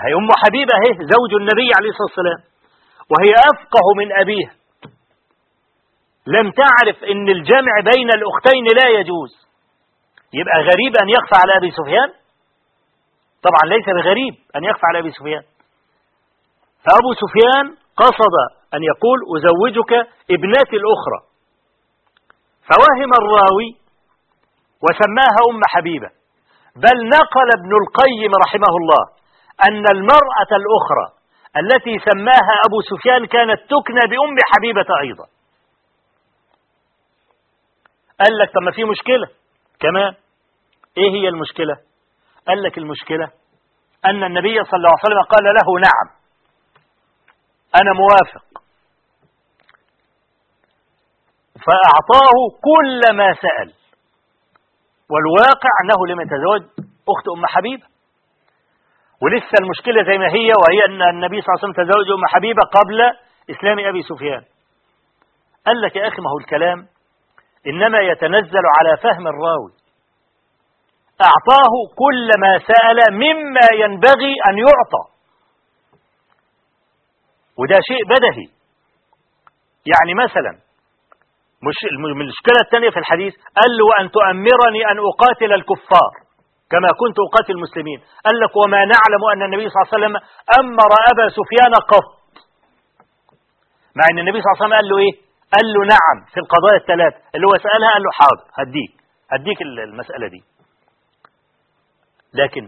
هي 0.07 0.15
أم 0.15 0.29
حبيبة 0.45 0.75
هي 0.75 0.91
زوج 0.99 1.33
النبي 1.41 1.69
عليه 1.79 1.91
الصلاة 1.91 2.09
والسلام. 2.09 2.41
وهي 3.11 3.33
أفقه 3.35 3.87
من 3.97 4.13
أبيها. 4.21 4.55
لم 6.27 6.51
تعرف 6.51 7.05
أن 7.05 7.29
الجمع 7.29 7.73
بين 7.95 8.09
الأختين 8.11 8.65
لا 8.65 9.01
يجوز. 9.01 9.48
يبقى 10.33 10.59
غريب 10.71 10.93
أن 11.03 11.09
يخفى 11.09 11.37
على 11.43 11.57
أبي 11.57 11.71
سفيان؟ 11.71 12.09
طبعا 13.43 13.63
ليس 13.75 13.87
بغريب 13.87 14.35
أن 14.57 14.65
يخفى 14.65 14.87
على 14.91 14.99
أبي 14.99 15.11
سفيان. 15.11 15.43
فأبو 16.85 17.11
سفيان 17.23 17.77
قصد 17.97 18.35
أن 18.75 18.81
يقول 18.83 19.19
أزوجك 19.37 19.93
ابنتي 20.31 20.77
الأخرى. 20.83 21.21
فوهم 22.69 23.11
الراوي 23.21 23.71
وسماها 24.85 25.41
أم 25.51 25.61
حبيبة. 25.67 26.11
بل 26.77 26.97
نقل 27.09 27.49
ابن 27.59 27.73
القيم 27.83 28.33
رحمه 28.47 28.73
الله 28.81 29.03
أن 29.69 29.85
المرأة 29.97 30.51
الأخرى 30.61 31.07
التي 31.57 31.99
سماها 32.11 32.55
أبو 32.67 32.79
سفيان 32.91 33.27
كانت 33.27 33.61
تكنى 33.61 34.01
بأم 34.11 34.37
حبيبة 34.53 34.87
أيضا. 35.01 35.27
قال 38.21 38.39
لك 38.39 38.49
طب 38.55 38.63
ما 38.63 38.71
في 38.71 38.85
مشكلة؟ 38.85 39.38
كمان 39.81 40.15
إيه 40.99 41.11
هي 41.11 41.29
المشكلة؟ 41.29 41.77
قال 42.49 42.63
لك 42.63 42.79
المشكلة 42.79 43.25
أن 44.05 44.25
النبي 44.25 44.65
صلى 44.65 44.77
الله 44.79 44.91
عليه 44.91 45.07
وسلم 45.07 45.23
قال 45.23 45.45
له 45.45 45.81
نعم. 45.81 46.19
أنا 47.81 47.93
موافق. 47.93 48.45
فأعطاه 51.67 52.39
كل 52.69 53.17
ما 53.17 53.35
سأل. 53.35 53.75
والواقع 55.11 55.71
أنه 55.85 56.07
لم 56.07 56.21
يتزوج 56.21 56.63
أخت 56.85 57.29
أم 57.37 57.47
حبيبة. 57.47 57.87
ولسه 59.23 59.55
المشكلة 59.61 60.03
زي 60.13 60.19
ما 60.19 60.27
هي 60.27 60.53
وهي 60.61 60.85
أن 60.87 61.03
النبي 61.03 61.41
صلى 61.41 61.49
الله 61.49 61.61
عليه 61.63 61.69
وسلم 61.69 61.85
تزوج 61.85 62.11
أم 62.19 62.27
حبيبة 62.27 62.63
قبل 62.63 63.01
إسلام 63.51 63.79
أبي 63.79 64.03
سفيان. 64.03 64.45
قال 65.67 65.81
لك 65.81 65.97
يا 65.97 66.09
أخي 66.09 66.23
ما 66.23 66.31
هو 66.31 66.39
الكلام؟ 66.39 66.87
إنما 67.67 67.99
يتنزل 68.01 68.65
على 68.79 68.97
فهم 68.97 69.27
الراوي. 69.27 69.73
أعطاه 71.29 71.75
كل 72.03 72.29
ما 72.41 72.59
سأل 72.59 72.99
مما 73.15 73.67
ينبغي 73.83 74.35
أن 74.51 74.59
يعطى. 74.59 75.05
وده 77.59 77.79
شيء 77.89 78.05
بدهي. 78.05 78.47
يعني 79.93 80.15
مثلا 80.25 80.53
مش 81.69 81.79
المشكلة 81.93 82.61
الثانية 82.65 82.91
في 82.91 82.99
الحديث 82.99 83.35
قال 83.35 83.71
له 83.79 83.87
أن 84.01 84.11
تؤمرني 84.11 84.83
أن 84.91 84.99
أقاتل 85.11 85.53
الكفار 85.53 86.13
كما 86.71 86.89
كنت 87.01 87.17
أقاتل 87.29 87.53
المسلمين. 87.53 87.99
قال 88.27 88.41
لك 88.41 88.57
وما 88.57 88.79
نعلم 88.79 89.23
أن 89.33 89.43
النبي 89.43 89.69
صلى 89.69 89.79
الله 89.79 89.89
عليه 89.93 89.99
وسلم 89.99 90.15
أمر 90.61 90.91
أبا 91.13 91.29
سفيان 91.29 91.75
قط. 91.93 92.09
مع 93.97 94.05
أن 94.13 94.19
النبي 94.19 94.39
صلى 94.41 94.49
الله 94.49 94.57
عليه 94.57 94.67
وسلم 94.67 94.77
قال 94.79 94.89
له 94.89 94.99
إيه؟ 94.99 95.28
قال 95.55 95.67
له 95.75 95.81
نعم 95.95 96.19
في 96.33 96.39
القضايا 96.41 96.77
الثلاث. 96.83 97.15
اللي 97.35 97.47
هو 97.47 97.55
سألها 97.67 97.91
قال 97.95 98.03
له 98.03 98.11
حاضر 98.21 98.45
هديك. 98.61 98.93
هديك 99.33 99.59
المسألة 99.63 100.29
دي. 100.29 100.43
لكن 102.35 102.65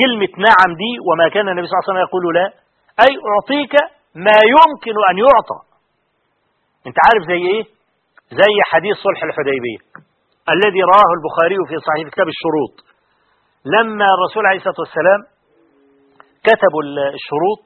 كلمة 0.00 0.32
نعم 0.48 0.70
دي 0.82 0.92
وما 1.08 1.28
كان 1.34 1.48
النبي 1.48 1.66
صلى 1.66 1.74
الله 1.74 1.84
عليه 1.84 1.90
وسلم 1.92 2.06
يقول 2.08 2.24
لا 2.38 2.46
أي 3.04 3.12
أعطيك 3.32 3.74
ما 4.26 4.38
يمكن 4.56 4.94
أن 5.10 5.16
يعطى. 5.26 5.58
أنت 6.86 6.96
عارف 7.06 7.22
زي 7.32 7.40
إيه؟ 7.52 7.64
زي 8.40 8.54
حديث 8.72 8.96
صلح 9.06 9.20
الحديبية 9.28 9.80
الذي 10.54 10.80
رواه 10.90 11.10
البخاري 11.18 11.58
في 11.68 11.76
صحيح 11.88 12.04
كتاب 12.14 12.28
الشروط. 12.34 12.74
لما 13.74 14.06
الرسول 14.16 14.46
عليه 14.46 14.58
الصلاة 14.58 14.80
والسلام 14.84 15.20
كتبوا 16.46 16.82
الشروط 17.18 17.60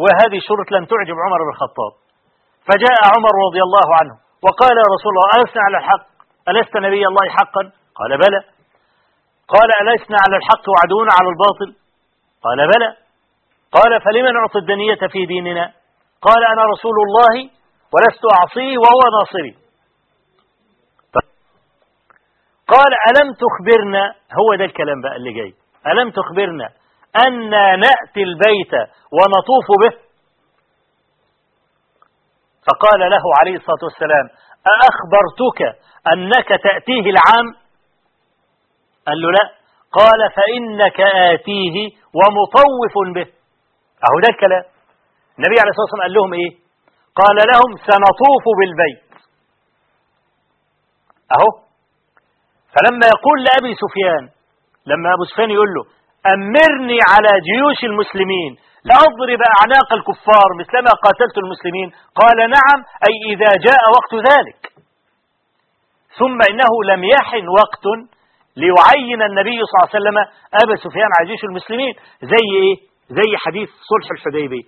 وهذه 0.00 0.36
الشروط 0.42 0.66
لم 0.72 0.84
تعجب 0.84 1.16
عمر 1.24 1.38
بن 1.44 1.50
الخطاب. 1.54 1.92
فجاء 2.70 2.98
عمر 3.14 3.34
رضي 3.46 3.62
الله 3.66 3.86
عنه 4.00 4.14
وقال 4.44 4.74
يا 4.82 4.88
رسول 4.94 5.10
الله 5.12 5.28
ألسنا 5.42 5.62
على 5.66 5.76
الحق؟ 5.78 6.06
ألست 6.48 6.76
نبي 6.76 7.06
الله 7.06 7.26
حقا؟ 7.38 7.62
قال 7.98 8.10
بلى. 8.24 8.40
قال 9.54 9.68
ألسنا 9.82 10.16
على 10.24 10.36
الحق 10.40 10.64
وعدونا 10.72 11.10
على 11.18 11.28
الباطل؟ 11.32 11.70
قال 12.44 12.58
بلى. 12.72 12.90
قال 13.76 14.00
فلمن 14.00 14.32
نعطي 14.34 14.58
الدنية 14.58 15.02
في 15.12 15.26
ديننا؟ 15.26 15.72
قال 16.22 16.44
أنا 16.52 16.62
رسول 16.74 16.96
الله 17.06 17.50
ولست 17.94 18.22
أعصيه 18.38 18.78
وهو 18.78 19.02
ناصري. 19.18 19.54
قال 22.68 22.92
ألم 23.10 23.28
تخبرنا؟ 23.44 24.14
هو 24.40 24.54
ده 24.54 24.64
الكلام 24.64 25.00
بقى 25.02 25.16
اللي 25.16 25.32
جاي. 25.32 25.54
ألم 25.86 26.10
تخبرنا 26.10 26.68
أن 27.26 27.50
نأتي 27.80 28.22
البيت 28.22 28.72
ونطوف 29.16 29.66
به؟ 29.82 30.09
فقال 32.66 33.00
له 33.10 33.24
عليه 33.40 33.56
الصلاة 33.56 33.82
والسلام 33.88 34.26
أأخبرتك 34.74 35.60
أنك 36.12 36.48
تأتيه 36.62 37.04
العام؟ 37.14 37.46
قال 39.06 39.18
له 39.22 39.30
لا. 39.30 39.44
قال 39.98 40.20
فإنك 40.36 41.00
آتيه 41.00 41.76
ومطوف 42.18 42.94
به. 43.14 43.26
أهو 44.06 44.16
ده 44.24 44.28
الكلام. 44.34 44.64
النبي 45.38 45.56
عليه 45.60 45.70
الصلاة 45.72 45.86
والسلام 45.86 46.02
قال 46.06 46.12
لهم 46.12 46.32
إيه؟ 46.40 46.50
قال 47.20 47.36
لهم 47.50 47.70
سنطوف 47.88 48.44
بالبيت. 48.58 49.10
أهو. 51.34 51.50
فلما 52.74 53.06
يقول 53.14 53.36
لأبي 53.46 53.72
سفيان 53.84 54.24
لما 54.86 55.08
أبو 55.14 55.24
سفيان 55.24 55.50
يقول 55.50 55.68
له 55.76 55.84
أمرني 56.34 56.98
على 57.12 57.32
جيوش 57.48 57.80
المسلمين 57.84 58.52
لأضرب 58.88 59.40
أعناق 59.54 59.88
الكفار 59.98 60.48
مثلما 60.60 60.90
قاتلت 61.04 61.38
المسلمين. 61.38 61.88
قال 62.20 62.38
نعم 62.56 62.78
أي 63.08 63.34
إذا 63.34 63.50
جاء 63.66 63.82
وقت 63.96 64.12
ذلك. 64.30 64.72
ثم 66.18 66.38
إنه 66.50 66.72
لم 66.92 67.04
يحن 67.04 67.48
وقت 67.48 67.84
ليعين 68.56 69.22
النبي 69.22 69.58
صلى 69.66 69.74
الله 69.76 69.88
عليه 69.88 69.98
وسلم 70.00 70.18
أبا 70.62 70.74
سفيان 70.84 71.10
على 71.16 71.28
جيش 71.30 71.44
المسلمين. 71.44 71.94
زي 72.22 72.46
إيه؟ 72.62 72.76
زي 73.18 73.36
حديث 73.36 73.68
صلح 73.68 74.08
الحديبية. 74.16 74.66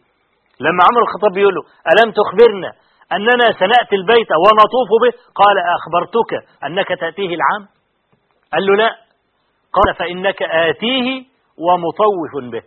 لما 0.60 0.80
عمر 0.88 1.02
الخطاب 1.02 1.32
بيقول 1.34 1.54
له 1.54 1.62
ألم 1.92 2.12
تخبرنا 2.12 2.72
أننا 3.12 3.46
سنأتي 3.60 3.96
البيت 3.96 4.28
ونطوف 4.44 4.90
به؟ 5.02 5.12
قال 5.34 5.56
أخبرتك 5.76 6.32
أنك 6.64 6.88
تأتيه 7.00 7.34
العام؟ 7.34 7.68
قال 8.52 8.66
له 8.66 8.76
لا. 8.76 8.90
قال 9.72 9.94
فإنك 9.94 10.42
آتيه 10.42 11.24
ومطوف 11.58 12.32
به. 12.52 12.62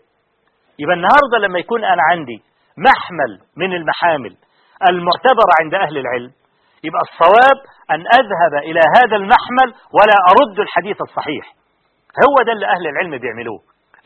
يبقى 0.80 0.96
النهاردة 0.96 1.38
لما 1.48 1.60
يكون 1.60 1.84
أنا 1.84 2.02
عندي 2.12 2.44
محمل 2.78 3.40
من 3.58 3.74
المحامل 3.74 4.36
المعتبرة 4.90 5.52
عند 5.62 5.74
أهل 5.74 5.98
العلم 5.98 6.32
يبقى 6.84 7.02
الصواب 7.02 7.58
أن 7.92 8.00
أذهب 8.20 8.54
إلى 8.70 8.82
هذا 8.98 9.16
المحمل 9.16 9.70
ولا 9.98 10.18
أرد 10.32 10.60
الحديث 10.60 10.98
الصحيح. 11.02 11.46
هو 12.28 12.36
ده 12.46 12.52
اللي 12.52 12.66
أهل 12.66 12.88
العلم 12.88 13.18
بيعملوه. 13.18 13.60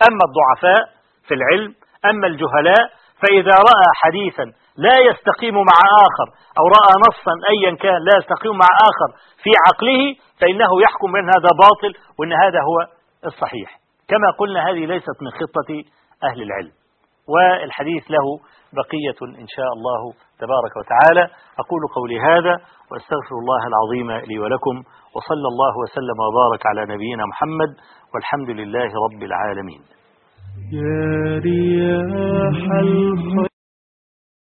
أما 0.09 0.23
الضعفاء 0.29 0.81
في 1.27 1.33
العلم 1.33 1.75
أما 2.05 2.27
الجهلاء 2.27 2.83
فإذا 3.21 3.55
رأى 3.69 3.87
حديثا 4.03 4.43
لا 4.77 4.95
يستقيم 5.09 5.55
مع 5.55 5.77
آخر 6.07 6.27
أو 6.59 6.65
رأى 6.77 6.93
نصا 7.07 7.33
أيا 7.53 7.75
كان 7.75 7.97
لا 8.07 8.17
يستقيم 8.17 8.51
مع 8.63 8.69
آخر 8.89 9.09
في 9.43 9.51
عقله 9.67 10.01
فإنه 10.41 10.81
يحكم 10.81 11.11
بأن 11.11 11.29
هذا 11.37 11.51
باطل 11.63 11.91
وأن 12.19 12.33
هذا 12.33 12.59
هو 12.69 12.77
الصحيح. 13.25 13.79
كما 14.09 14.31
قلنا 14.39 14.69
هذه 14.69 14.85
ليست 14.85 15.17
من 15.21 15.31
خطة 15.31 15.83
أهل 16.23 16.41
العلم. 16.41 16.71
والحديث 17.33 18.03
له 18.11 18.27
بقية 18.73 19.19
إن 19.41 19.47
شاء 19.55 19.69
الله 19.77 20.01
تبارك 20.39 20.73
وتعالى. 20.79 21.23
أقول 21.61 21.81
قولي 21.95 22.19
هذا 22.19 22.53
وأستغفر 22.91 23.35
الله 23.41 23.61
العظيم 23.71 24.25
لي 24.29 24.39
ولكم 24.39 24.75
وصلى 25.15 25.47
الله 25.53 25.73
وسلم 25.83 26.17
وبارك 26.27 26.61
على 26.65 26.81
نبينا 26.93 27.23
محمد 27.25 27.71
والحمد 28.13 28.49
لله 28.49 28.89
رب 29.05 29.23
العالمين. 29.23 29.81
يا 30.73 31.39
رياح 31.39 32.57
الخير 32.79 33.48